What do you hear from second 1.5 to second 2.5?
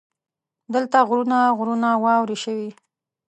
غرونه واورې